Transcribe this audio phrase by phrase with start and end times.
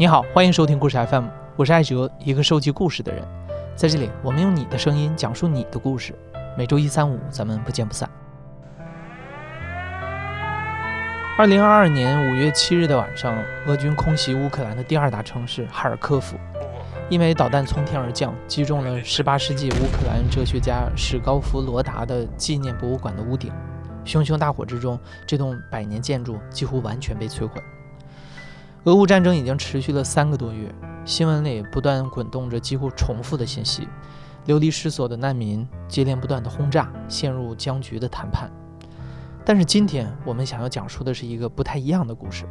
[0.00, 1.24] 你好，欢迎收听故事 FM，
[1.56, 3.20] 我是艾哲，一个收集故事的人。
[3.74, 6.14] 在这里，我们用你的声音讲述你的故事。
[6.56, 8.08] 每周一、三、五，咱们不见不散。
[11.36, 16.36] 二零二二年五月七日的晚上，俄军空袭乌克兰的第二大城市哈尔科夫，
[17.08, 23.52] 一枚导弹从天而降，击中了十八世纪乌克兰哲学家史高夫罗达的纪念博物馆的屋顶。
[24.04, 24.96] 熊熊大火之中，
[25.26, 27.60] 这栋百年建筑几乎完全被摧毁。
[28.88, 30.74] 俄乌战争已经持续了三个多月，
[31.04, 33.86] 新闻里不断滚动着几乎重复的信息：
[34.46, 38.50] 流离失所的难民，接连不断的轰炸，陷入僵局的谈判。
[39.44, 42.46] 但是今天我们想要讲述的是一个不太一样的故事。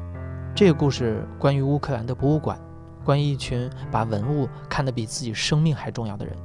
[0.53, 2.55] 这个故事关于乌克兰的博物馆，
[3.03, 6.35] 关于一群把文物看得比自己生命还重要的人。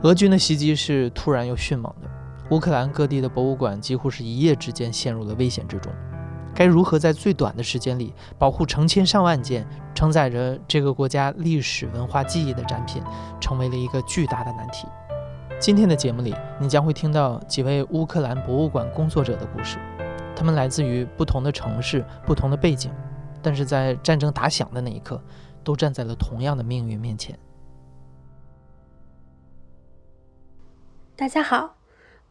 [0.00, 2.08] 俄军的袭击是突然又迅猛的，
[2.52, 5.92] 乌克兰各地的博物馆几乎是一夜之间陷入了危险之中。
[6.58, 9.64] 该如何在最短的时间里保护成千上万件
[9.94, 13.00] 承载着这个国家历史文化记忆的展品，
[13.40, 14.88] 成为了一个巨大的难题。
[15.60, 19.78] 今天的节目里，你将会听到几位乌克兰博物馆工作者的故事，
[20.34, 22.90] 他们来自于不同的城市、不同的背景，
[23.40, 25.22] 但是在战争打响的那一刻，
[25.62, 27.38] 都站在了同样的命运面前。
[31.14, 31.76] 大家好，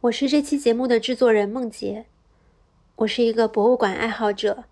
[0.02, 2.04] 我是这期节目的制作人孟杰。
[2.98, 4.64] 我是一个博物馆爱好者，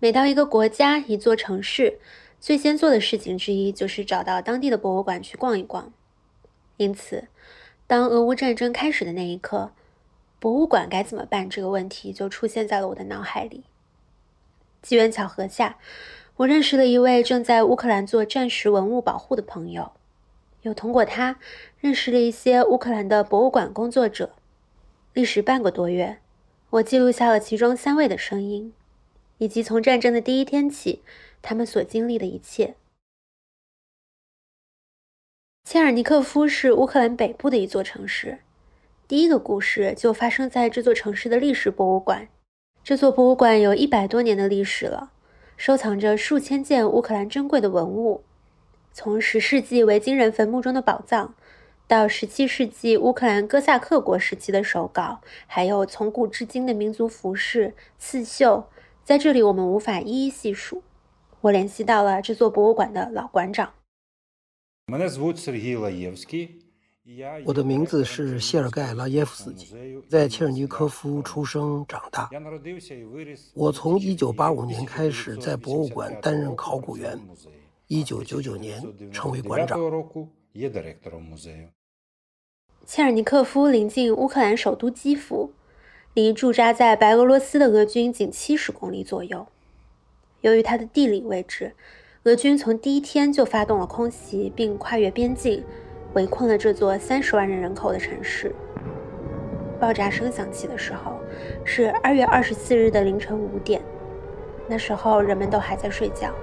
[0.00, 2.00] 每到一个国家、一座城市，
[2.40, 5.92] 最先做的事情之一就是找到当地的博物馆去逛一逛。
[6.76, 7.28] 因此，
[7.86, 9.70] 当俄乌战争开始的那一刻，
[10.40, 13.62] 博物馆该怎么办这个问题就出现在了我的脑海里。
[14.82, 15.78] 机缘巧合下，
[16.38, 19.92] 我认识了一位正在乌克兰做战时文物保护的朋友，
[20.62, 21.38] 又通过他
[21.78, 24.32] 认识了一些乌克兰的博物馆工作者。
[25.12, 26.18] 历时半个多月。
[26.70, 28.74] 我记录下了其中三位的声音，
[29.38, 31.02] 以及从战争的第一天起，
[31.40, 32.74] 他们所经历的一切。
[35.64, 38.40] 切尔尼科夫是乌克兰北部的一座城市。
[39.06, 42.28] 第一个故事就发生在这座城市的历史博物馆。
[42.84, 45.10] 这座博物馆有一百多年的历史了，
[45.56, 48.22] 收藏着数千件乌克兰珍贵的文物，
[48.92, 51.34] 从十世纪维京人坟墓中的宝藏。
[51.88, 58.68] 到十七世纪乌克兰哥萨克国时期的手稿，还有从古至今的民族服饰、刺绣，
[59.02, 60.82] 在这里我们无法一一细数。
[61.40, 63.72] 我联系到了这座博物馆的老馆长。
[67.46, 69.74] 我的名字是谢尔盖·拉耶夫斯基，
[70.10, 72.28] 在切尔尼科夫出生长大。
[73.54, 77.18] 我从1985年开始在博物馆担任考古员
[77.88, 79.80] ，1999年成为馆长。
[82.90, 85.52] 切尔尼科夫临近乌克兰首都基辅，
[86.14, 89.46] 离驻扎在白俄罗斯的俄军仅七十公里左右。
[90.40, 91.74] 由于它的地理位置，
[92.22, 95.62] 俄军从第一天就发动了空袭，并跨越边境，
[96.14, 98.54] 围困了这座三十万人人口的城市。
[99.78, 101.12] 爆炸声响起的时候，
[101.66, 103.82] 是二月二十四日的凌晨五点，
[104.66, 106.34] 那时候人们都还在睡觉。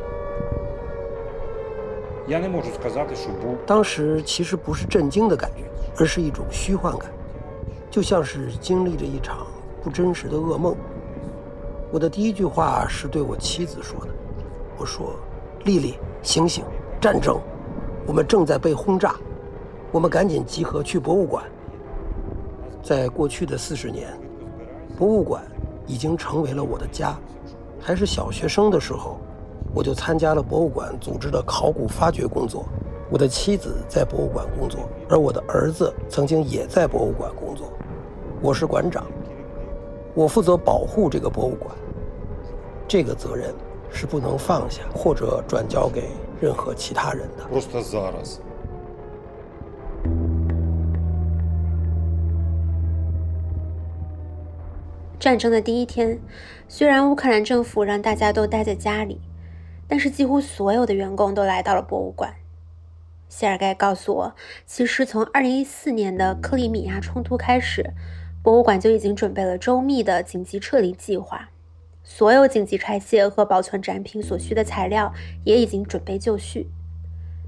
[3.66, 5.64] 当时其实不是震惊的感觉，
[5.98, 7.10] 而是一种虚幻感，
[7.90, 9.48] 就像是经历着一场
[9.84, 10.76] 不真实的噩梦。
[11.92, 14.12] 我的第一句话是对我妻子说的
[14.78, 15.16] ：“我说，
[15.64, 16.64] 丽丽，醒醒，
[17.00, 17.40] 战争，
[18.06, 19.16] 我们正在被轰炸，
[19.92, 21.44] 我们赶紧集合去博物馆。”
[22.84, 24.10] 在过去的四十年，
[24.98, 25.44] 博物馆
[25.88, 27.18] 已经成为了我的家。
[27.80, 29.20] 还是小学生的时候。
[29.74, 32.64] 我就参加了博物馆组织的考古发掘工作。
[33.08, 37.72] 我的妻子在博物馆工作，而我的儿子曾经也在博物馆工作。
[38.42, 39.06] 我是馆长，
[40.16, 41.70] 我负责保护这个博物馆。
[42.88, 43.54] 这个责任
[43.92, 46.10] 是不能放下或者转交给
[46.42, 47.44] 任何其他人的。
[55.20, 56.20] 战争的第一天，
[56.68, 59.22] 虽然乌克兰政府让大家都待在家里。
[59.88, 62.34] 但是几乎所有的员工都来到了博物馆。
[63.28, 64.36] 谢尔盖告诉我，
[64.66, 67.94] 其实从2014年的克里米亚冲突开始，
[68.42, 71.50] 博物馆就已经准备了周密的紧急撤离计划，
[72.04, 75.14] 所有紧急拆卸和保存展品所需的材料
[75.44, 76.70] 也已经准备就绪。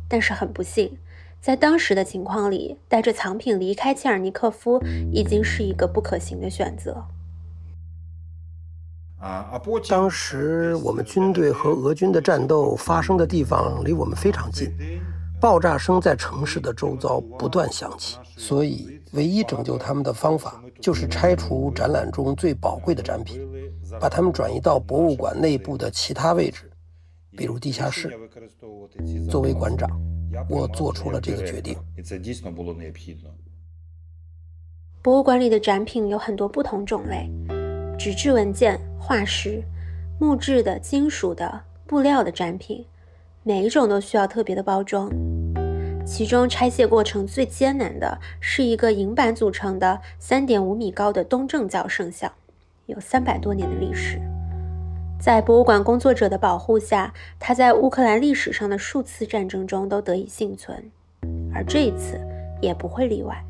[0.09, 0.97] 但是很不幸，
[1.39, 4.81] 在当时的情况里，带着藏品离开切尔尼科夫
[5.13, 7.05] 已经是一个不可行的选择。
[9.89, 14.71] 当时我们军队和俄军的战斗发生的地方离我们非常近，
[15.39, 23.47] 爆炸声在城市的周遭不断响起，所以唯一拯救他们的方法就是拆除展览中最宝贵的展品，
[23.99, 26.71] 把它们转移到博物馆内部的其他位置。
[27.35, 28.11] 比如地下室。
[29.29, 29.87] 作为馆长，
[30.49, 31.77] 我做出了这个决定。
[35.03, 37.29] 博物馆里的展品有很多不同种类：
[37.97, 39.61] 纸质文件、化石、
[40.19, 42.83] 木质的、金属的、布料的展品，
[43.47, 45.09] 每一种都需要特别的包装。
[46.05, 52.29] 其中拆卸过程最艰难的是一个银板组成的3.5米高的东正教圣像，
[52.87, 54.19] 有300多年的历史。
[55.17, 60.83] 在博物馆工作者的保护下，它在乌克兰历史上的数次战争中都得以幸存，
[61.55, 62.19] 而这一次
[62.61, 63.41] 也不会例外。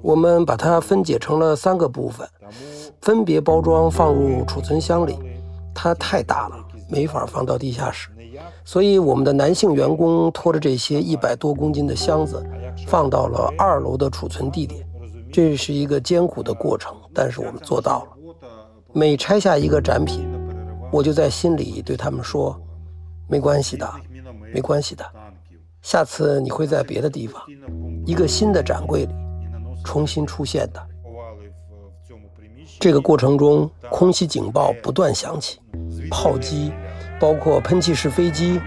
[0.00, 2.26] 我们把它分解成了三个部分，
[3.02, 5.18] 分别包装放入储存箱里。
[5.74, 6.56] 它太大了，
[6.88, 8.08] 没法放到地下室，
[8.64, 12.44] 所以我们的男性员工拖着这些一百多公斤的箱子，
[12.86, 14.86] 放到了二楼的储存地点。
[15.30, 18.08] 这是一个艰苦的过程，但是我们做到了。
[18.94, 20.26] 每拆下一个展品，
[20.90, 22.58] 我就在心里对他们说
[23.28, 23.86] ：“没关系的，
[24.54, 25.04] 没关系的。
[25.82, 27.42] 下次你会在别的地方，
[28.06, 29.12] 一个新的展柜里
[29.84, 30.82] 重新出现的。”
[32.80, 35.58] 这个过程中，空袭警报不断响起，
[36.10, 36.72] 炮击，
[37.20, 38.60] 包括喷气式飞机，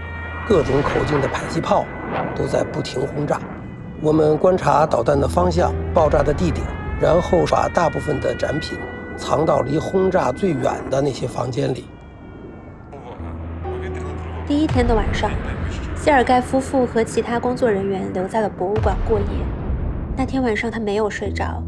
[0.48, 1.84] 各种口径的迫击炮
[2.34, 3.40] 都在不停轰炸。
[4.00, 6.66] 我们观察导弹的方向、爆炸的地点，
[7.00, 8.78] 然后把大部分的展品。
[9.14, 11.84] 藏到离轰炸最远的那些房间里。
[14.46, 15.30] 第一天的晚上，
[15.94, 19.26] 谢尔盖夫妇和其他工作人员留在了博物馆过夜。
[20.16, 21.62] 那天晚上，他没有睡着，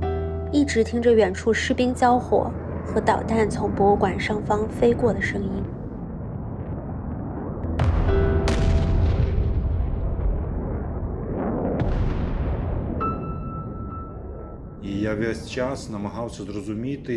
[0.50, 2.50] 一直听着远处士兵交火
[2.86, 5.50] 和导弹从博物馆上方飞过的声音。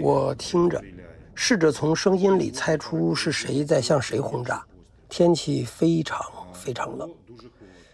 [0.01, 0.81] 我听着，
[1.33, 4.63] 试着从声音里猜出是谁在向谁轰炸。
[5.09, 6.19] 天气非常
[6.51, 7.09] 非常冷，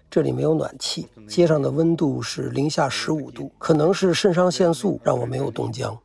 [0.09, 3.51] 这里没有暖气，街上的温度是零下十五度。
[3.59, 5.95] 可能是肾上腺素让我没有冻僵。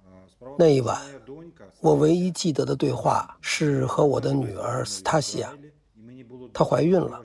[0.58, 1.00] 那一晚，
[1.80, 5.52] 我唯一记得的对话是和我的女儿斯塔西亚，
[6.52, 7.22] 她怀孕了，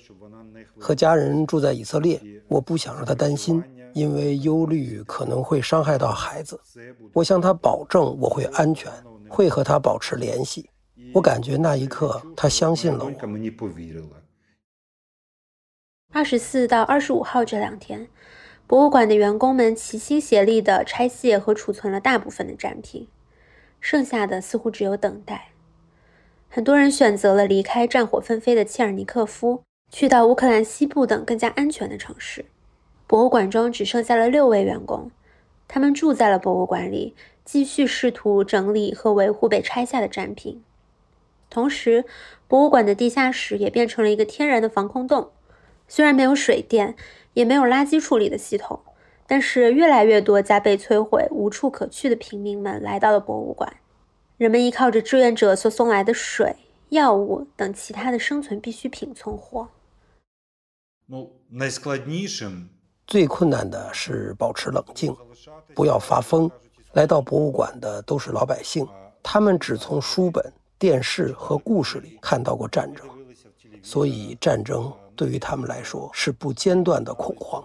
[0.78, 3.64] 和家人住在以色列，我不想让她担心。
[3.94, 6.60] 因为忧虑可能会伤害到孩子，
[7.14, 8.92] 我向她保证我会安全，
[9.30, 10.68] 会和她保持联系。
[11.14, 13.12] 我感觉那一刻她相信了我。
[16.12, 18.08] 二十四到二十五号这两天，
[18.66, 23.08] 博物馆的员工们齐心协力地拆卸和储存了大部分的展品，
[23.84, 25.50] 剩下的似乎只有等待。
[26.50, 32.46] 很多人选择了离开战火纷飞的切尔尼科夫，去到乌克兰西部等更加安全的城市。
[33.06, 35.12] 博物馆中只剩下了六位员工，
[35.68, 37.14] 他们住在了博物馆里，
[37.44, 40.64] 继续试图整理和维护被拆下的展品。
[41.50, 42.06] 同时，
[42.48, 45.32] 博物馆的地下室也变成了一个天然的防空洞。
[45.90, 46.96] 虽然没有水电，
[47.34, 48.80] 也没有垃圾处理的系统，
[49.28, 53.78] 但是越来越多家被摧毁、无处可去的平民们来到了博物馆。
[54.38, 56.56] 人们依靠着志愿者所送来的水、
[56.90, 59.70] 药物等其他的生存必需品存活。
[63.06, 65.16] 最困难的是保持冷静，
[65.76, 66.50] 不要发疯。
[66.94, 68.88] 来到博物馆的都是老百姓，
[69.22, 73.08] 他们只从书本、电视和故事里看到过战争，
[73.82, 77.64] 所以战争对于他们来说是不间断的恐慌。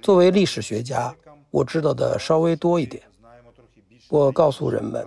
[0.00, 1.14] 作为历史学家，
[1.50, 3.02] 我知道的稍微多一点。
[4.08, 5.06] 我告诉人们，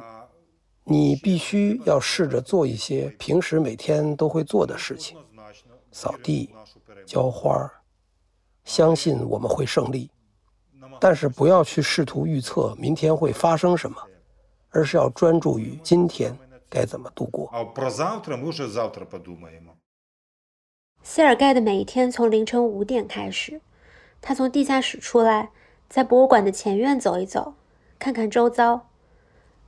[0.83, 5.17] 你必须要试着做一些平时每天都会做的事情：
[5.91, 6.49] 扫地。
[7.03, 7.69] 浇花，
[8.63, 10.09] 相信我们会胜利，
[10.99, 13.97] 但是不要去试图预测明天会发生什么，
[14.69, 16.37] 而是要专注于今天
[16.69, 17.51] 该怎么度过。
[21.03, 23.59] 谢尔盖的每一天从凌晨五点开始，
[24.21, 25.49] 他从地下室出来，
[25.89, 27.55] 在博物馆的前院走一走，
[27.99, 28.87] 看看周遭。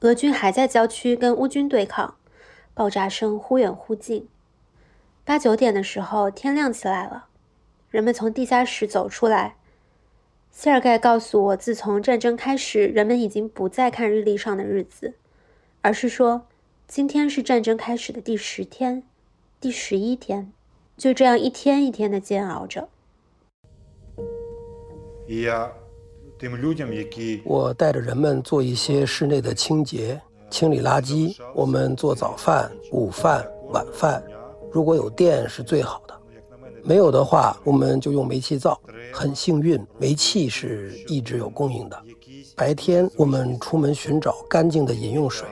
[0.01, 2.15] 俄军还在郊区跟乌军对抗，
[2.73, 4.27] 爆炸声忽远忽近。
[5.25, 7.27] 八九点的时候，天亮起来了。
[7.89, 9.55] 人们从地下室走出来。
[10.51, 15.15] 谢尔盖告诉我，自从战争开始，人们已经不再看日历上的日子，
[15.81, 16.45] 而是说，
[16.87, 19.03] 今天是战争开始的第十天、
[19.59, 20.51] 第十一天，
[20.95, 22.89] 就这样一天一天的煎熬着。
[27.45, 31.35] 我带着人们做一些室内的清洁，清理垃圾。
[31.55, 34.21] 我们做早饭、午饭、晚饭，
[34.71, 36.13] 如果有电是最好的。
[36.83, 38.79] 没有的话，我们就用煤气灶。
[39.13, 41.97] 很幸运，煤气是一直有供应的。
[42.55, 45.47] 白天我们出门寻找干净的饮用水，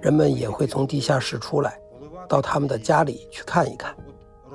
[0.00, 1.80] 人们也会从地下室出来，
[2.28, 3.92] 到他们的家里去看一看。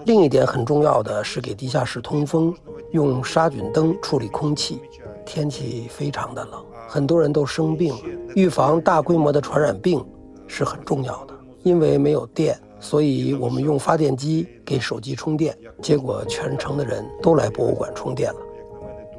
[0.06, 2.54] 另一点很重要的是给地下室通风，
[2.94, 4.82] 用杀菌灯处理空气。
[5.26, 8.00] 天气非常的冷，很多人都生病了。
[8.36, 10.04] 预防大规模的传染病
[10.48, 11.34] 是很重要的。
[11.64, 15.58] 因为没有电，所以我们用发电机给手机充电。
[15.82, 18.40] 结果全城的人都来博物馆充电了。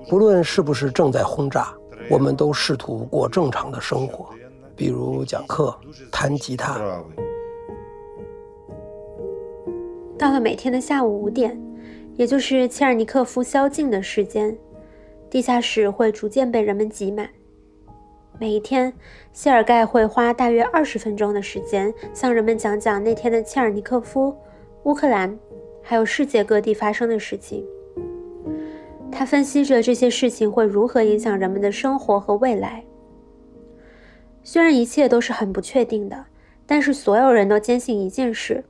[0.09, 1.75] 不论是不是正在轰炸，
[2.11, 4.27] 我们都试图过正常的生活，
[4.77, 5.75] 比如讲课、
[6.13, 6.79] 弹吉他。
[10.19, 11.59] 到了每天的下午五点，
[12.17, 14.57] 也就是切尔尼克夫宵禁的时间。
[15.31, 17.29] 地下室会逐渐被人们挤满。
[18.39, 18.93] 每一天，
[19.33, 24.37] 谢尔盖会花大约二十分钟的时间向人们讲讲那天的切尔尼科夫、
[24.85, 25.37] 乌克兰，
[25.83, 27.65] 还有世界各地发生的事情。
[29.11, 32.85] 他分析着这些事情会如何影响人们的生活和未来。
[34.43, 36.27] 虽然一切都是很不确定的，
[36.67, 38.65] 但是所有人都坚信一件事，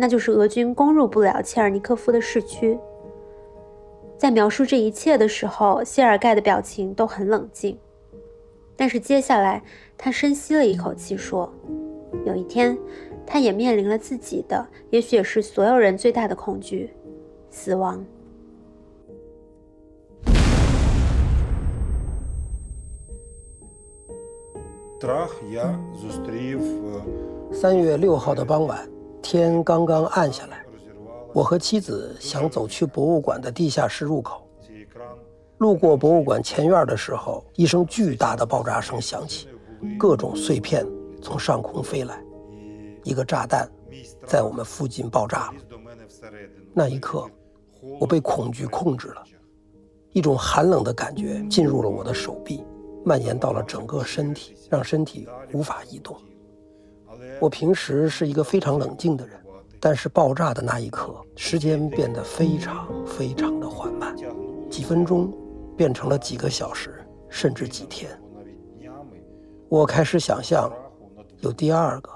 [0.00, 2.78] 那就是俄军攻入不了切尔尼科夫的市区。
[4.16, 7.76] 在描述这一切的时候，谢尔盖的表情都很冷静。
[8.76, 9.60] 但是接下来，
[9.96, 11.52] 他深吸了一口气，说
[12.24, 12.78] ：“有一天，
[13.26, 16.90] 他也面临了自己的，也许也是所有人最大的恐惧——
[17.50, 18.04] 死亡。”
[27.50, 28.88] 三月六号的傍晚，
[29.22, 30.64] 天刚刚暗下来。
[31.34, 34.48] 我和妻子想走去博物馆的地下室入口，
[35.58, 39.48] 路过博物馆前院的时候，一声巨大的爆炸声响起，
[39.98, 40.86] 各种碎片
[41.22, 42.20] 从上空飞来，
[43.04, 43.70] 一个炸弹
[44.26, 45.54] 在我们附近爆炸了。
[46.72, 47.28] 那一刻，
[48.00, 49.22] 我被恐惧控制了，
[50.12, 52.64] 一种寒冷的感觉进入了我的手臂，
[53.04, 56.16] 蔓延到了整个身体，让身体无法移动。
[57.40, 59.36] 我平时是一个非常冷静的人。
[59.80, 64.12] 但是爆炸的那一刻，时间变得非常非常的缓慢，
[64.68, 65.32] 几分钟
[65.76, 68.10] 变成了几个小时，甚至几天。
[69.68, 70.68] 我开始想象，
[71.38, 72.10] 有第二个、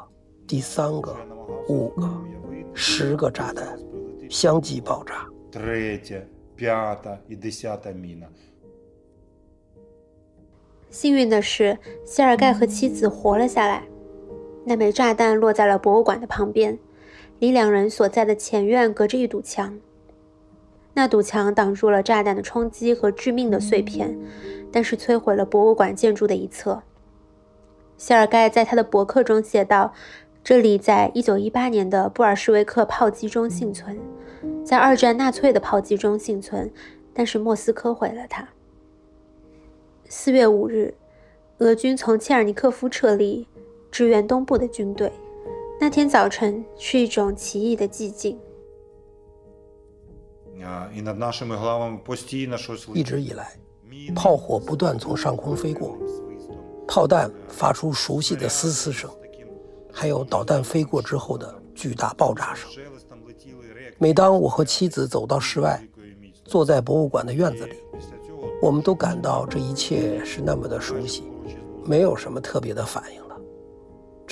[0.44, 1.14] 第三个、
[1.68, 2.10] 五个、
[2.74, 3.78] 十个炸弹
[4.28, 5.28] 相继爆炸。
[10.90, 13.84] 幸运的是，谢尔盖和妻子活了下来。
[14.64, 16.78] 那枚炸弹落在了博物馆的旁边。
[17.38, 19.80] 离两人所在的前院隔着一堵墙，
[20.94, 24.16] 那堵墙挡住了炸弹的冲击和致命的碎片，
[24.70, 26.80] 但是摧毁了博物馆建筑的一侧。
[27.96, 29.92] 谢尔盖在他的博客中写道
[30.44, 33.98] ：“这里在1918年的布尔什维克炮击中幸存，
[34.64, 36.70] 在二战纳粹的炮击中幸存，
[37.12, 38.48] 但是莫斯科毁了它。”
[40.08, 40.94] 四月五日，
[41.58, 43.48] 俄军从切尔尼科夫撤离，
[43.92, 45.12] 支援东部的军队。
[45.78, 48.38] 那天早晨是一种奇异的寂静。
[52.94, 53.52] 一直以来，
[54.14, 55.98] 炮火不断从上空飞过，
[56.88, 59.10] 炮弹发出熟悉的嘶嘶声，
[59.92, 62.70] 还有导弹飞过之后的巨大爆炸声。
[63.98, 65.82] 每当我和妻子走到室外，
[66.44, 67.74] 坐在博物馆的院子里，
[68.62, 71.24] 我们都感到这一切是那么的熟悉，
[71.84, 73.20] 没有什么特别的反应。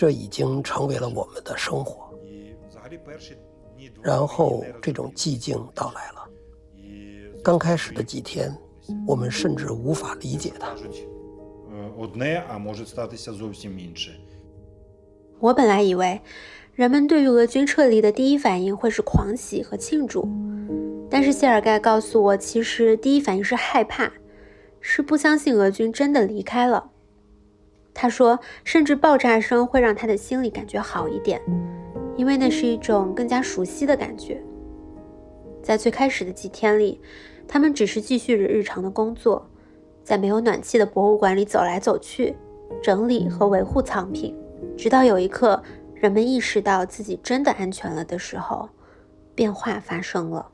[0.00, 2.10] 这已经成为了我们的生活。
[4.00, 6.26] 然后这种寂静到来了。
[7.44, 8.50] 刚开始的几天，
[9.06, 10.74] 我们甚至无法理解它。
[15.38, 16.18] 我本来以为，
[16.72, 20.26] 人们对于俄军撤离的第一反应会是狂喜和庆祝，
[21.10, 24.10] 但是谢尔盖告诉我，其实第一反应是害怕，
[24.80, 26.90] 是不相信俄军真的离开了。
[28.00, 31.38] 他说，甚至爆炸声会让他的心里感觉好一点，
[32.16, 34.42] 因为那是一种更加熟悉的感觉。
[35.62, 36.98] 在最开始的几天里，
[37.46, 39.46] 他们只是继续着日常的工作，
[40.02, 42.34] 在没有暖气的博物馆里走来走去，
[42.82, 44.34] 整理和维护藏品，
[44.78, 48.70] 直到有一刻，人们意识到自己真的安全了的时候，
[49.34, 50.50] 变化发生了。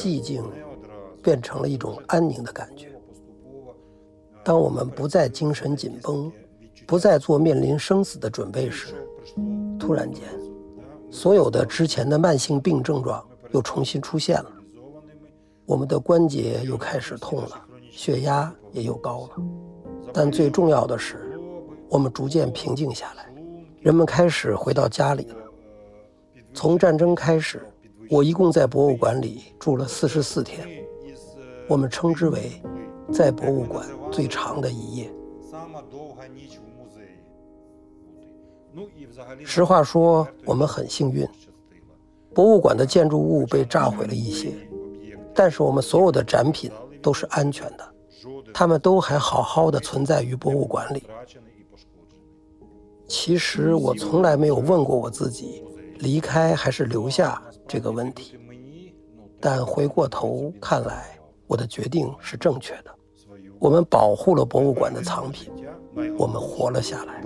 [0.00, 0.42] 寂静。
[1.26, 2.86] 变成了一种安宁的感觉。
[4.44, 6.30] 当我们不再精神紧绷，
[6.86, 8.94] 不再做面临生死的准备时，
[9.76, 10.22] 突然间，
[11.10, 14.52] 所有的之前的慢性病症状又重新出现了。
[15.64, 19.30] 我们的关节又开始痛了，血压也又高了。
[20.12, 21.36] 但最重要的是，
[21.88, 23.28] 我们逐渐平静下来，
[23.80, 25.36] 人们开始回到家里了。
[26.54, 27.66] 从战争开始，
[28.08, 30.85] 我一共在博物馆里住了四十四天。
[31.68, 32.62] 我们称之为
[33.12, 35.12] 在博物馆最长的一夜。
[39.44, 41.26] 实话说，我们很幸运，
[42.34, 44.52] 博物馆的建筑物被炸毁了一些，
[45.34, 46.70] 但是我们所有的展品
[47.00, 47.94] 都是安全的，
[48.52, 51.02] 它们都还好好的存在于博物馆里。
[53.08, 55.64] 其实我从来没有问过我自己，
[55.98, 58.38] 离开还是留下这个问题，
[59.40, 61.15] 但回过头看来，
[61.46, 62.94] 我的决定是正确的。
[63.58, 65.50] 我们保护了博物馆的藏品，
[66.18, 67.22] 我们活了下来。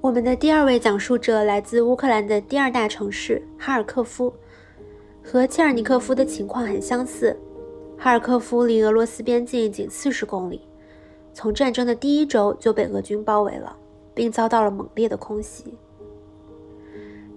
[0.00, 4.32] 我们的第二位讲述者来自乌克兰的第二大城市哈尔科夫，
[5.22, 7.38] 和切尔尼科夫的情况很相似。
[8.04, 10.60] 哈尔科夫离俄罗斯边境仅四十公里，
[11.32, 13.76] 从战争的第一周就被俄军包围了，
[14.12, 15.72] 并遭到了猛烈的空袭。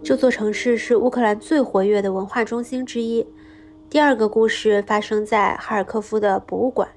[0.04, 3.24] 这座城市是乌克兰最活跃的文化中心之一。
[3.92, 6.90] 第二个故事发生在哈尔科夫的博物馆，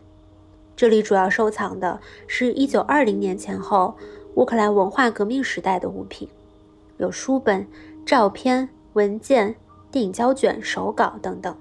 [0.74, 3.94] 这里主要收藏的是一九二零年前后
[4.36, 6.26] 乌克兰文化革命时代的物品，
[6.96, 7.68] 有书本、
[8.06, 9.54] 照片、文件、
[9.90, 11.54] 电影胶卷、手稿等等。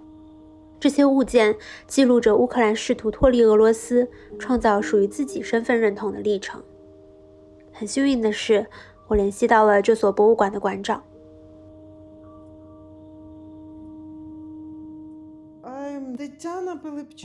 [0.79, 1.55] 这些物件
[1.88, 6.62] 记录着乌克兰试图脱离俄罗斯、创造属于自己身份认同的历程。
[7.72, 8.67] 很幸运的是，
[9.07, 11.03] 我联系到了这所博物馆的馆长。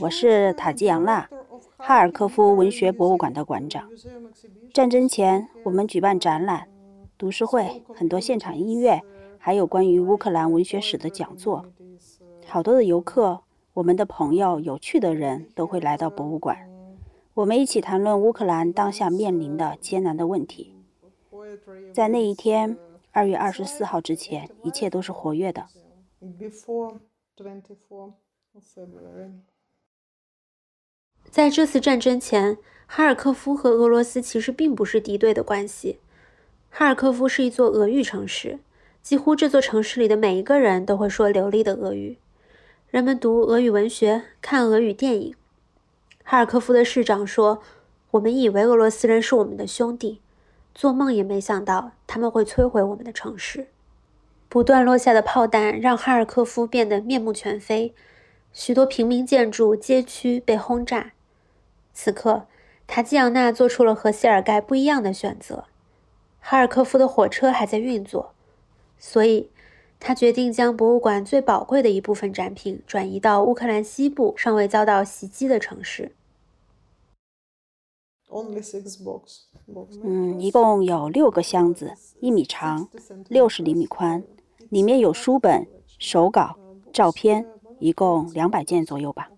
[0.01, 1.29] 我是塔吉扬娜，
[1.77, 3.87] 哈尔科夫文学博物馆的馆长。
[4.73, 6.67] 战争前，我们举办展览、
[7.17, 8.99] 读书会，很多现场音乐，
[9.37, 11.65] 还有关于乌克兰文学史的讲座。
[12.53, 13.41] 好多的游客，
[13.73, 16.55] 我们的朋友，有趣的人都会来到博物馆。
[17.33, 20.75] 我们一起谈论乌克兰当下面临的艰难的问题。
[21.91, 22.77] 在那一天，
[23.11, 25.65] 二月二十四号之前，一切都是活跃的。
[31.31, 35.97] 在这次战争前，哈尔科夫和俄罗斯其实并不是敌对的关系。
[36.69, 38.59] 哈尔科夫是一座俄语城市，
[39.01, 42.19] 几乎这座城市里的每一个人都会说流利的俄语。
[42.93, 45.35] 人们读俄语文学，看俄语电影。
[46.23, 47.59] 哈尔科夫的市长说
[48.11, 50.21] ：“我们以为俄罗斯人是我们的兄弟，
[50.75, 53.69] 做梦也没想到他们会摧毁我们的城市。”
[54.47, 57.95] 不断落下的炮弹让哈尔科夫变得面目全非，
[58.51, 61.13] 许多平民建筑、街区被轰炸。
[61.95, 62.45] 此刻，
[62.85, 65.63] 塔吉扬娜做出了和谢尔盖不一样的选择。
[66.39, 68.35] 哈尔科夫的火车还在运作，
[68.99, 69.49] 所以。
[70.05, 76.11] 他决定将博物馆最宝贵的一部分展品转移到乌克兰西部尚未遭到袭击的城市。
[80.03, 82.89] 嗯，一共有六个箱子，一米长，
[83.29, 84.21] 六十厘米宽，
[84.69, 85.65] 里面有书本、
[85.97, 86.57] 手稿、
[86.91, 87.45] 照片，
[87.79, 89.29] 一共两百件左右吧。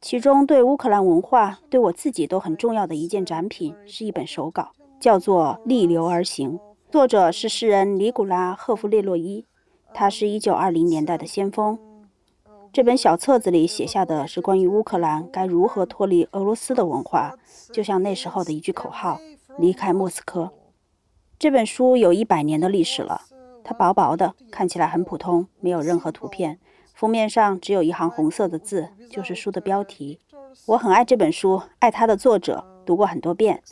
[0.00, 6.58] 其中对乌克兰文化、对我自己都很重要的一件展品是一本手稿，叫做《逆流而行》，
[6.92, 9.44] 作者是诗人尼古拉·赫夫列洛伊。
[9.94, 11.78] 他是一九二零年代的先锋。
[12.72, 17.32] 这本小册子里写下的是关于乌克兰该如何脱离俄罗斯的文化，
[17.72, 19.20] 就像那时候的一句口号
[19.56, 20.50] ：“离开莫斯科。”
[21.38, 23.22] 这本书有一百年的历史了。
[23.62, 26.58] 它薄薄的，看起来很普通，没有任何图片，
[26.92, 30.18] 封面上只有一行红色的字，就是书的标题。
[30.66, 33.62] 我很爱这本书，爱它的作者，读过很多遍。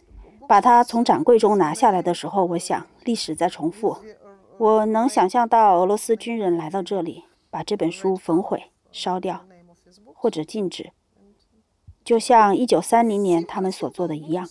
[0.48, 3.96] 把它从展柜中拿下来的时候，我想历史在重复。
[4.58, 9.44] 我能想象到俄罗斯军人来到这里，把这本书焚毁、烧掉，
[10.14, 10.92] 或者禁止，
[12.04, 14.48] 就像1930年他们所做的一样。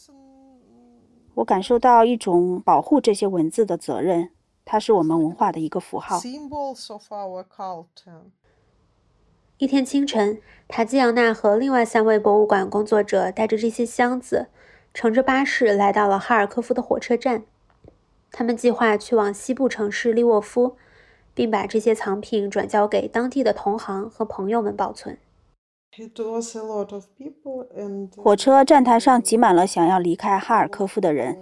[1.35, 4.31] 我感受到一种保护这些文字的责任，
[4.65, 6.19] 它是我们文化的一个符号。
[9.57, 14.47] 一天清晨，塔吉扬娜和另外三位博物馆工作者带着这些箱子，
[14.93, 17.43] 乘着巴士来到了哈尔科夫的火车站。
[18.31, 20.77] 他们计划去往西部城市利沃夫，
[21.33, 25.17] 并把这些藏品转交给当地的同行和朋友们保存。
[28.15, 31.37] 火车站台上挤满了想要离开哈尔科夫的人。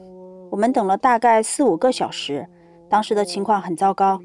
[0.50, 2.48] 我们等了大概四五个小时，
[2.90, 4.20] 当时的情况很糟糕，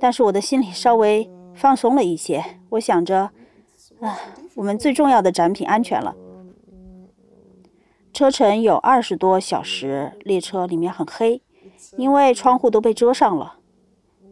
[0.00, 2.42] 但是我的心里稍微放松了一些。
[2.70, 3.30] 我想着，
[4.00, 4.18] 啊，
[4.54, 6.16] 我们最重要的展品安全了。
[8.14, 11.42] 车程有二十多小时，列车里面很黑。
[11.96, 13.58] 因为窗户都被遮上了，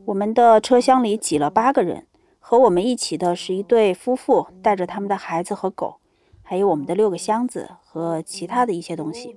[0.07, 2.07] 我们的车厢里挤了八个人，
[2.39, 5.97] 和我们一起的是一对夫妇，带着他们的孩子和狗，
[6.43, 9.35] 还有我们的六个箱子和其他的一些东西。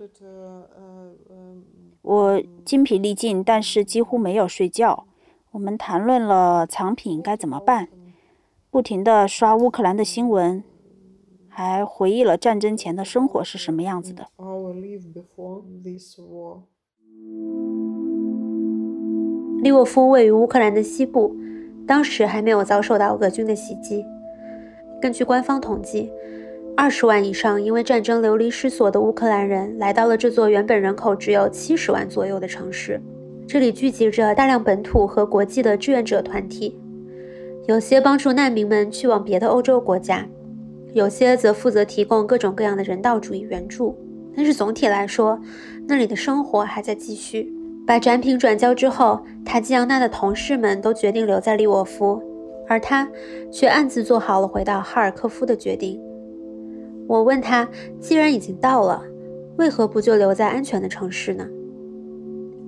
[2.01, 5.05] 我精疲力尽，但是几乎没有睡觉。
[5.51, 7.89] 我们谈论了藏品该怎么办，
[8.69, 10.63] 不停地刷乌克兰的新闻，
[11.47, 14.29] 还回忆了战争前的生活是什么样子的。
[19.61, 21.35] 利沃夫位于乌克兰的西部，
[21.87, 24.03] 当时还没有遭受到俄军的袭击。
[25.01, 26.11] 根据官方统计。
[26.77, 32.99] 二十万以上因为战争流离失所的乌克兰人来到了这座原本人口只有七十万左右的城市，
[33.45, 36.79] 这里聚集着大量本土和国际的志愿者团体，
[37.67, 40.25] 有些帮助难民们去往别的欧洲国家，
[40.93, 43.95] 有些则负责提供各种各样的人道主义援助。
[44.35, 45.39] 但是总体来说，
[45.87, 47.53] 那里的生活还在继续。
[47.85, 52.21] 把展品转交之后，塔吉扬娜的同事们都决定留在利沃夫，
[52.67, 53.09] 而他
[53.51, 55.99] 却暗自做好了回到哈尔科夫的决定。
[57.07, 57.67] 我问他
[57.99, 59.03] ：“既然已经到了，
[59.57, 61.45] 为何不就留在安全的城市呢？”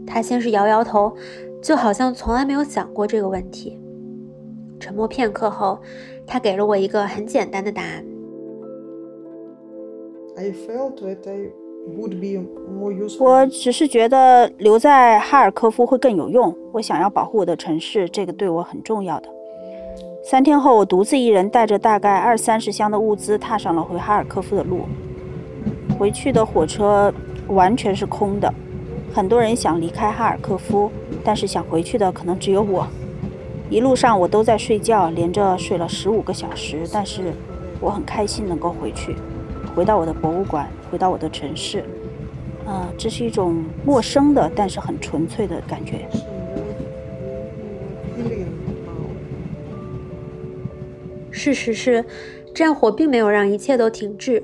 [0.05, 1.15] 他先是摇摇头，
[1.61, 3.79] 就好像从来没有想过这个问题。
[4.79, 5.79] 沉默片刻后，
[6.27, 8.03] 他给了我一个很简单的答案。
[13.19, 16.55] 我只是觉得留在哈尔科夫会更有用。
[16.71, 19.29] 我想要保护我的城市，这个对我很重要的。
[20.23, 24.85] 三天后，我独自一人带着大概二三十箱的物资，踏上了回哈尔科夫的路。
[25.99, 27.13] 回去的火车
[27.47, 28.51] 完全是空的，
[29.13, 30.89] 很多人想离开哈尔科夫，
[31.23, 32.87] 但是想回去的可能只有我。
[33.69, 37.33] 一路上我都在睡觉，连着睡了十五个小时，但是
[37.79, 39.15] 我很开心能够回去，
[39.75, 41.83] 回到我的博物馆，回到我的城市。
[42.65, 46.07] 啊，这是一种陌生的，但是很纯粹的感觉。
[51.29, 52.05] 事实是，
[52.53, 54.41] 战火并没有让一切都停滞。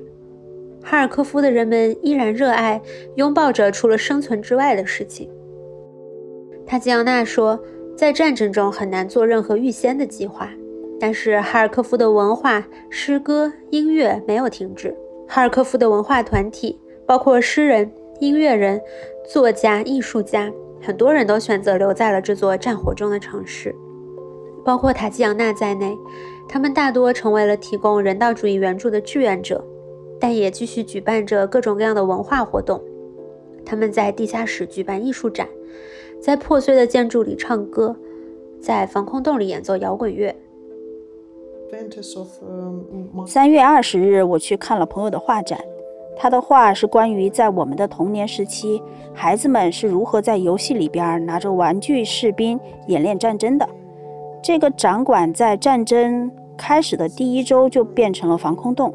[0.84, 2.82] 哈尔科夫的人们依然热爱
[3.15, 5.30] 拥抱着除了生存之外的事情。
[6.65, 7.58] 塔吉扬娜说，
[7.96, 10.50] 在战争中很难做任何预先的计划，
[11.00, 14.94] 但是哈尔科夫的文化、诗歌、音乐没有停止。
[15.32, 18.82] 哈尔科夫的文化团体，包括诗人、音乐人、
[19.32, 23.76] 作家、艺术家，很多人都选择留在了这座战火中的城市，
[24.65, 25.96] 包括塔吉扬娜在内。
[26.48, 29.63] 他们大多成为了提供人道主义援助的志愿者，
[30.20, 32.82] 但也继续举办着各种各样的文化活动。
[33.63, 35.48] 他们在地下室举办艺术展，
[36.20, 37.96] 在破碎的建筑里唱歌，
[38.60, 40.36] 在防空洞里演奏摇滚乐。
[43.28, 45.60] 三月二十日，我去看了朋友的画展，
[46.18, 48.82] 他的画是关于在我们的童年时期，
[49.14, 53.70] 孩子们是如何在游戏里边拿着玩具士兵演练战争的。
[54.42, 58.92] 这个展馆在战争开始的第一周就变成了防空洞，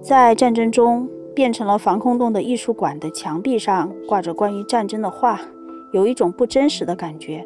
[0.00, 5.40] 在战争中变成了防空洞的艺术馆的墙壁上挂着关于战争的画，
[5.92, 7.44] 有一种不真实的感觉。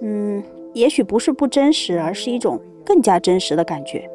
[0.00, 0.42] 嗯，
[0.74, 4.08] 也许不是不真实，而是一种更加真实的感觉。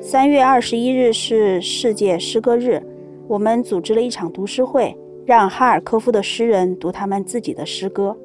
[0.00, 2.80] 三月二十一日是世界诗歌日，
[3.26, 8.16] 我们组织了一场读诗会，让哈尔科夫的诗人读他们自己的诗歌。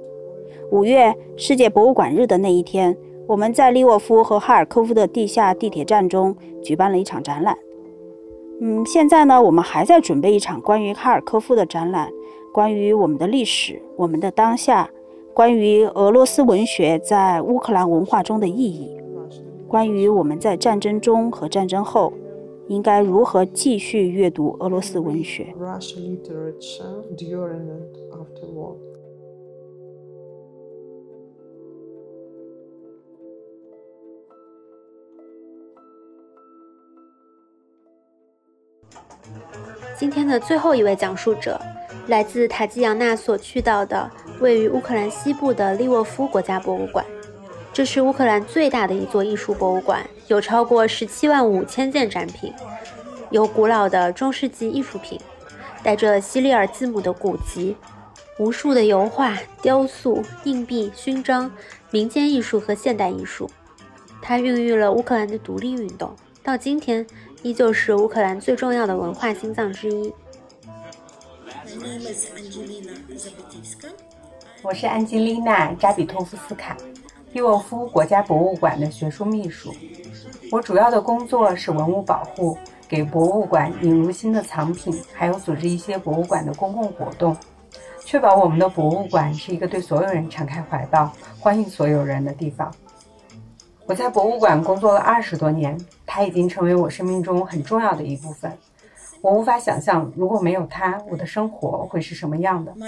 [0.69, 7.57] 五月世界博物馆日的那一天，我们在利沃夫和哈尔科夫的地下地铁站中举办了一场展览。
[8.61, 12.07] 嗯，现在呢，我们还在准备一场关于哈尔科夫的展览，
[12.53, 14.87] 关于我们的历史、我们的当下，
[15.33, 18.95] 关于俄罗斯文学在乌克兰文化中的意义，
[19.67, 22.13] 关于我们在战争中和战争后
[22.67, 25.53] 应该如何继续阅读俄罗斯文学。
[39.97, 41.59] 今天的最后一位讲述者
[42.07, 44.09] 来自塔吉扬纳所去到的
[44.39, 47.05] 位于乌克兰西部的利沃夫国家博物馆。
[47.71, 52.53] 这是乌克兰最大的一座艺术博物馆，有超过十七万五千件展品，
[53.29, 55.19] 有古老的中世纪艺术品，
[55.81, 57.77] 带着西里尔字母的古籍，
[58.39, 61.49] 无数的油画、雕塑、硬币、勋章，
[61.91, 63.49] 民间艺术和现代艺术。
[64.21, 67.05] 它孕育了乌克兰的独立运动，到今天。
[67.43, 70.13] 依旧是乌克兰最重要的文化心脏之一。
[74.63, 76.75] 我是安吉丽娜·扎比托夫斯卡，
[77.33, 79.73] 伊沃夫国家博物馆的学术秘书。
[80.51, 82.57] 我主要的工作是文物保护，
[82.87, 87.35] 给博物馆引入新的藏品，还有组织一些博物馆的公共活动，
[88.03, 92.73] 确保我们的博物馆是一个对所有人敞开怀抱、欢迎所有人的地方。
[93.85, 95.77] 我在博物馆工作了二十多年。
[96.13, 98.51] 它已经成为我生命中很重要的一部分。
[99.21, 102.73] 我无法想象，如果没有它，我的生活会是什么样的。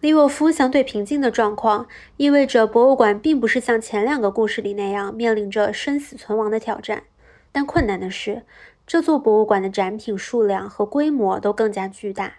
[0.00, 7.04] 利沃夫相对平静的状况，意味着博物馆并不是像前两个故事里那样面临着生死存亡的挑战。
[7.50, 8.44] 但困难的是，
[8.86, 12.34] 这座博物馆的展品数量和规模都更加巨大。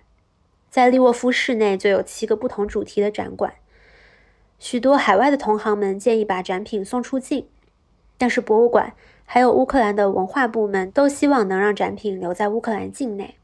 [0.70, 3.56] 在利沃夫市内就有七个不同主题的展馆。
[4.60, 7.48] 许多海外的同行们建议把展品送出境，
[8.18, 8.94] 但是博物馆
[9.26, 13.36] 还有乌克兰的文化部门都希望能让展品留在乌克兰境内。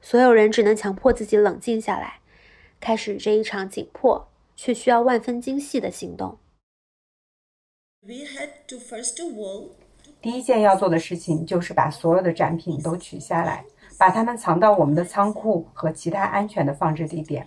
[0.00, 2.20] 所有人只能强迫自己冷静下来。
[2.80, 6.36] 开始这一场紧迫却需要万分精细的行动。
[10.20, 13.64] 第一件要做的事情就是把所有的展品都取下来，
[13.96, 17.46] 把它们藏到我们的仓库和其他安全的放置地点。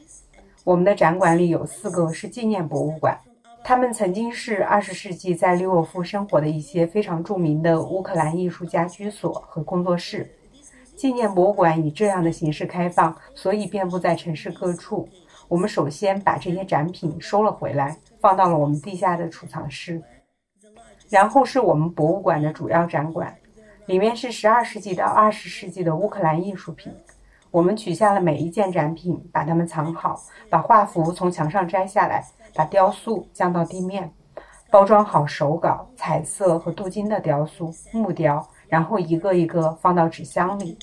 [0.64, 3.20] 我们的展馆里有四个是纪念博物馆，
[3.68, 10.32] 他们曾经是二十世纪在利沃夫生活的一些非常著名的乌克兰艺术家居所和工作室。
[10.96, 15.10] 纪念博物馆以这样的形式开放，所以遍布在城市各处。
[15.48, 20.00] 我们首先把这些展品收了回来，放到了我们地下的储藏室。
[21.10, 23.36] 然后是我们博物馆的主要展馆，
[23.88, 26.94] 里面是十二世纪到二十世纪的乌克兰艺术品。
[27.50, 32.24] 我们取下了每一件展品，把它们藏好，把画幅从墙上摘下来，
[32.56, 34.14] 把雕塑降到地面，
[34.72, 40.78] 包装好手稿、彩色和镀金的雕塑、木雕，然后一个一个放到纸箱里。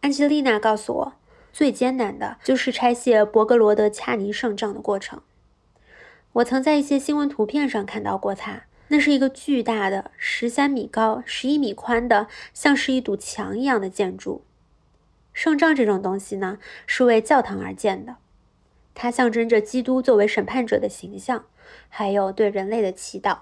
[0.00, 1.12] 安吉丽娜告诉我，
[1.52, 5.20] 最艰难的就是拆卸博格罗德恰尼圣杖的过程。
[6.34, 14.45] 我曾在一些新闻图片上看到过它，那是一个巨大的十三米高、十一米宽的，像是一堵墙一样的建筑。
[15.36, 18.16] 圣杖这种东西呢，是为教堂而建的，
[18.94, 21.44] 它象征着基督作为审判者的形象，
[21.90, 23.40] 还有对人类的祈祷。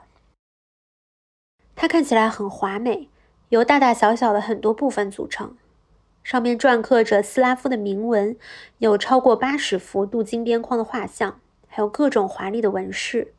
[1.77, 3.09] 它看起来很华美，
[3.51, 5.57] 由大大小小的很多部分组成。
[6.25, 8.37] 上面篆刻着斯拉夫的铭文，
[8.79, 13.33] 有超过八十幅镀金边框的画像，还有各种华丽的纹饰。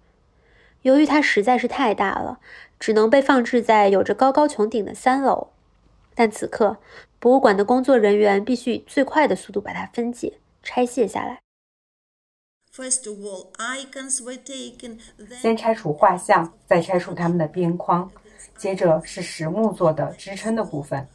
[0.84, 2.40] 由于它实在是太大了，
[2.80, 5.50] 只能被放置在有着高高穹顶的三楼。
[6.16, 6.78] 但此刻，
[7.20, 11.40] 博物馆的工作人员必须以最快的速度把它分解、拆卸下来。
[15.42, 18.10] 先拆除画像，再拆除它们的边框，
[18.58, 21.08] 接着是实木做的支撑的部分。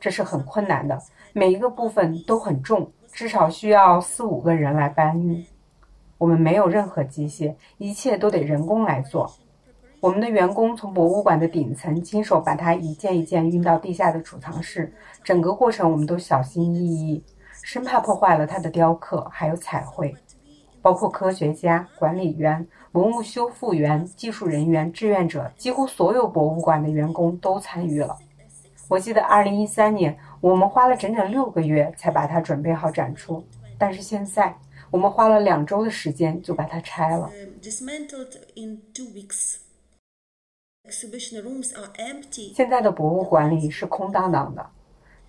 [0.00, 0.98] 这是很困难的，
[1.32, 5.44] 每一个部分都很重，至少需要四五个人来搬运。
[6.18, 9.30] 我们没有任何机械，一切都得人工来做。
[10.04, 17.24] 我们的员工从博物馆的顶层亲手把它一件一件运到地下的储藏室，整个过程我们都小心翼翼，
[17.62, 20.14] 生怕破坏了它的雕刻还有彩绘。
[20.82, 28.14] 包括科学家、管理员、文物修复员、技术人员、志愿者，几乎所有博物馆的员工都参与了。
[28.88, 33.42] 我记得二零一三年，我们花了整整六个月才把它准备好展出，
[33.78, 34.54] 但是现在
[34.90, 37.30] 我们花了两周的时间就把它拆了。
[42.52, 44.66] 现在的博物馆里是空荡荡的。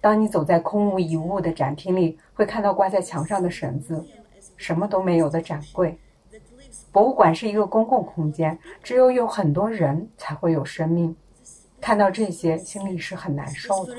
[0.02, 4.06] 当你走在空无一物的展厅里，会看到挂在墙上的绳子，
[4.58, 5.98] 什么都没有的展柜。
[6.92, 11.16] 博物馆是一个公共空间，只有有很多人才会有生命。
[11.80, 13.96] 看到这些，心里是很难受的。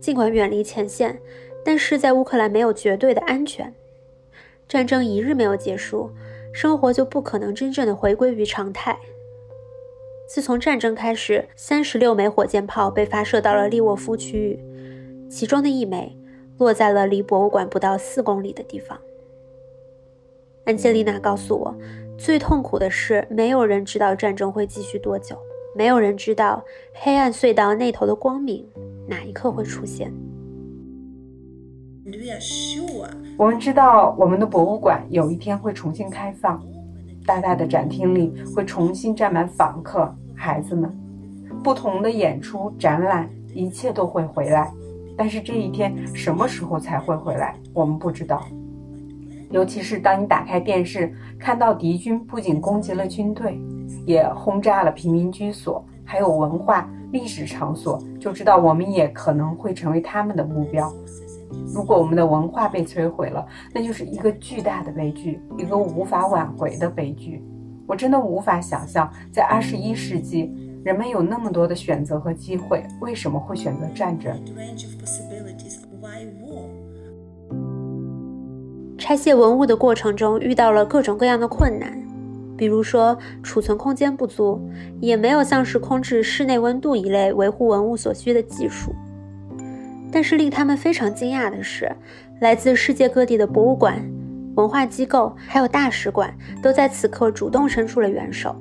[0.00, 1.20] 尽管远离前线，
[1.64, 3.74] 但是在乌克兰没有绝对的安全。
[4.70, 6.12] 战争一日没有结束，
[6.52, 8.96] 生活就不可能真正的回归于常态。
[10.28, 16.16] 自从战争开始，三十六枚火箭炮被发射到了利沃夫区域，其中的一枚
[16.56, 18.96] 落在了离博物馆不到四公里的地方。
[20.66, 21.74] 安吉丽娜告诉我。
[22.16, 25.36] 最痛苦的是，没有人知道战争会继续多久，
[25.74, 28.64] 没有人知道黑暗隧道那头的光明
[29.08, 30.12] 哪一刻会出现。
[33.36, 36.62] 我们知道，我们的博物馆有一天会重新开放，
[37.26, 40.90] 大大的展厅里会重新站满访客、孩子们，
[41.62, 44.72] 不同的演出、展览，一切都会回来。
[45.14, 48.42] 但是这一天什么时候才会回来，我们不知道。
[49.50, 53.60] 尤其是当你打开电视，看到敌军不仅攻击了军队，
[54.06, 60.90] 也轰炸了平民居所，还有文化历史场所，就知道我们也可能会成为他们的目标。
[61.74, 67.44] 如果我们的文化被摧毁了，那就是一个巨大的悲剧，一个无法挽回的悲剧。
[67.86, 70.52] 我真的无法想象，在二十一世纪，
[70.84, 74.32] 人们有那么多的选择和机会，为什么会选择战争？
[78.96, 82.00] 拆卸文物的过程中遇到了各种各样的困难，
[82.56, 84.60] 比如说储存空间不足，
[85.00, 88.94] 也没有像是控制室内温度一类维护文物所需的技术。
[90.12, 91.90] 但是令他们非常惊讶的是，
[92.40, 94.02] 来自世界各地的博物馆、
[94.56, 98.54] 文化机构还有大使馆都在此刻主动伸出了援手。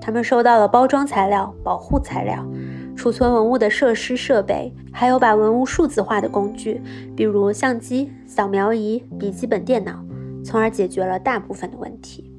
[0.00, 2.46] 他们收到了包装材料、保护材料。
[2.94, 6.80] 储存文物的设施设备，还有把文物数字化的工具，
[7.16, 10.04] 比如相机、扫描仪、笔记本电脑，
[10.44, 12.30] 从而解决了大部分的问题。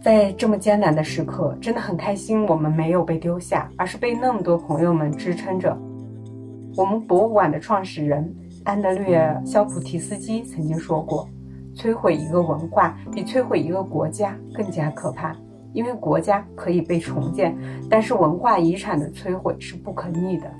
[0.00, 5.76] 在这么艰难的时刻，真的很开心，我们没有被丢下，而是被那么多朋友们支撑着。
[6.76, 8.32] 我们博物馆的创始人
[8.64, 11.28] 安德烈·肖普提斯基曾经说过
[11.74, 15.34] ：“摧毁一个文化，比摧毁一个国家更加可怕。”
[15.74, 17.56] 因为国家可以被重建，
[17.90, 20.50] 但是文化遗产的摧毁是不可逆的。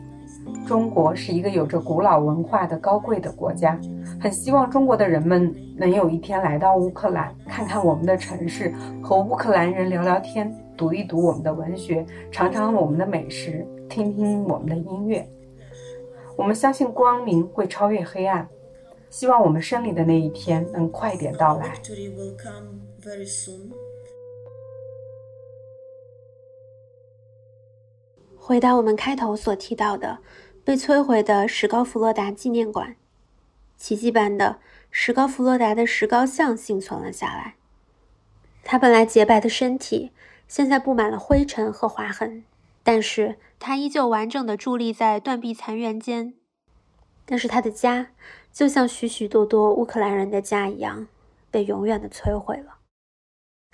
[0.67, 3.81] 中国是一个有着古老文化的高贵的国家，
[4.21, 15.27] 很希望中国的人们能有一天来到乌克兰，看看我们的城市，和乌克兰人聊聊天，读一读我们的文学，尝尝我们的美食，听听我们的音乐。
[16.37, 18.47] 我们相信光明会超越黑暗，
[19.11, 21.73] 希望我们胜利的那一天能快点到来。
[28.49, 30.21] 回到我们开头所提到的
[30.65, 32.97] 被摧毁的石膏弗洛达纪念馆，
[33.77, 34.59] 奇迹般的
[34.91, 37.57] 石膏弗洛达的石膏像幸存了下来。
[38.65, 40.13] 他本来洁白的身体
[40.47, 42.43] 现在布满了灰尘和划痕，
[42.83, 46.33] 但是他依旧完整的伫立在断壁残垣间。
[47.27, 48.13] 但是他的家，
[48.51, 51.07] 就像许许多多乌克兰人的家一样，
[51.51, 52.78] 被永远的摧毁了。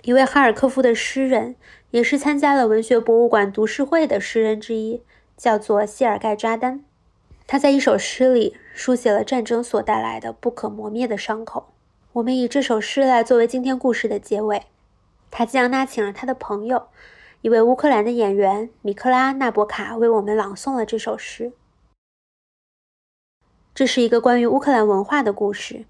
[0.05, 1.55] 一位哈尔科夫的诗人，
[1.89, 5.01] 也是参加了文学博物馆读诗会的诗人之一，
[5.35, 6.85] 叫做谢尔盖扎丹。
[7.47, 11.73] 他在一首诗里书写了战争所带来的不可磨灭的伤口。
[12.13, 14.61] 我们以这首诗来作为今天故事的结尾。
[15.31, 16.85] 他将拉请了他的朋友，
[17.41, 21.51] 一位乌克兰的演员米克拉·纳博卡为我们朗诵了这首诗。
[23.73, 25.85] 这是一个关于乌克兰文化的故事，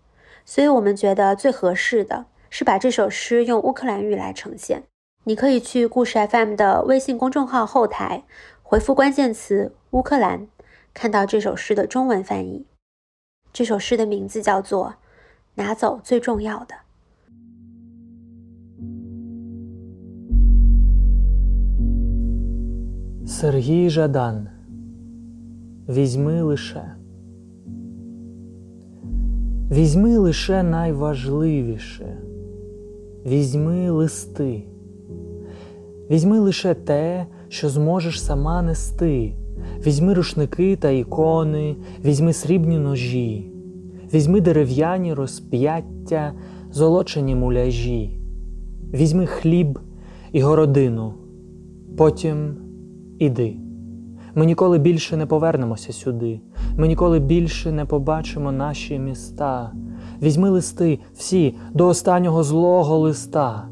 [0.45, 2.27] 所以我们觉得最合适的。
[2.54, 4.84] 是把这首诗用乌克兰语来呈现。
[5.24, 8.24] 你可以去故事 FM 的微信公众号后台
[8.62, 10.48] 回复关键词“乌克兰”，
[10.94, 12.64] 看到这首诗的中文翻译。
[13.52, 14.88] 这首诗的名字叫做《
[15.56, 16.74] 拿走最重要的》。
[23.26, 24.46] Сергій Жадан,
[25.88, 26.96] візьми лише,
[29.70, 32.23] візьми лише найважливіше.
[33.25, 34.63] Візьми листи,
[36.11, 39.33] візьми лише те, що зможеш сама нести.
[39.85, 43.51] Візьми рушники та ікони, візьми срібні ножі,
[44.13, 46.33] візьми дерев'яні розп'яття,
[46.71, 48.19] золочені муляжі,
[48.93, 49.79] візьми хліб
[50.31, 51.13] і городину,
[51.97, 52.55] потім
[53.19, 53.55] іди.
[54.35, 56.41] Ми ніколи більше не повернемося сюди,
[56.77, 59.71] ми ніколи більше не побачимо наші міста.
[60.21, 63.67] Візьми листи всі до останнього злого листа.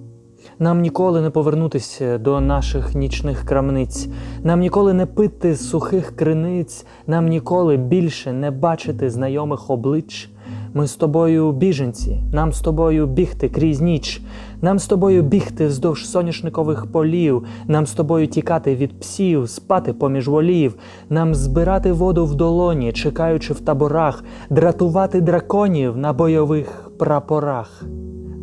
[0.59, 4.07] Нам ніколи не повернутися до наших нічних крамниць,
[4.43, 10.29] нам ніколи не пити сухих криниць, нам ніколи більше не бачити знайомих облич.
[10.73, 14.21] Ми з тобою біженці, нам з тобою бігти крізь ніч,
[14.63, 20.27] нам з тобою бігти вздовж соняшникових полів, нам з тобою тікати від псів, спати поміж
[20.27, 20.75] волів,
[21.09, 27.83] нам збирати воду в долоні, чекаючи в таборах, дратувати драконів на бойових прапорах.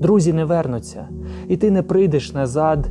[0.00, 1.08] Друзі не вернуться,
[1.48, 2.88] і ти не прийдеш назад.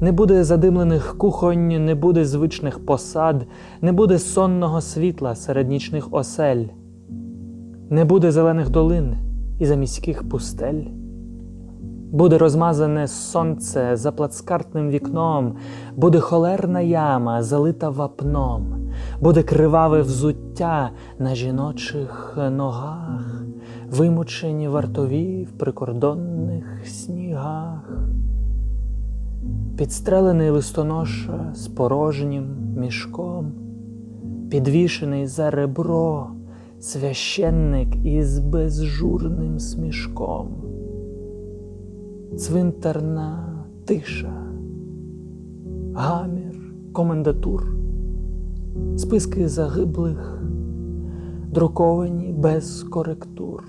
[0.00, 3.46] Не буде задимлених кухонь, не буде звичних посад,
[3.80, 6.64] не буде сонного світла серед нічних осель.
[7.90, 9.16] Не буде зелених долин
[9.60, 10.97] і заміських пустель.
[12.10, 15.56] Буде розмазане сонце за плацкартним вікном,
[15.96, 18.90] буде холерна яма, залита вапном,
[19.20, 23.42] буде криваве взуття на жіночих ногах,
[23.90, 27.98] вимучені вартові в прикордонних снігах,
[29.76, 33.52] підстрелений листоноша з порожнім мішком,
[34.50, 36.26] підвішений за ребро
[36.80, 40.48] священник із безжурним смішком,
[42.38, 44.32] цвинтарна тиша,
[45.94, 47.66] гамір комендатур,
[48.96, 50.42] списки загиблих,
[51.52, 53.64] друковані без коректур,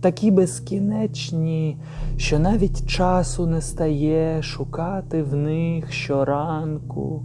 [0.00, 1.78] такі безкінечні,
[2.16, 7.22] що навіть часу не стає шукати в них щоранку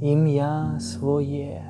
[0.00, 1.69] imię swoje.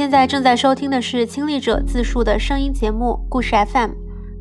[0.00, 3.90] 现在正在收听的是亲历者自述的声音节目《故事 FM》，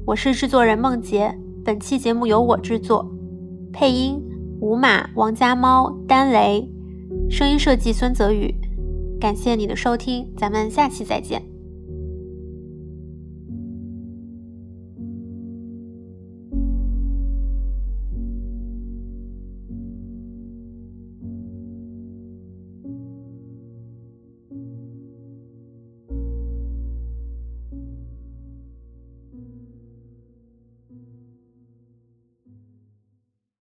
[0.06, 1.38] 我是制作人梦洁。
[1.66, 3.06] 本期节目由我制作，
[3.74, 4.24] 配音
[4.62, 6.66] 吴马、王家猫、丹雷，
[7.30, 8.56] 声音设计孙泽宇。
[9.20, 11.49] 感谢你的收听，咱们下期再见。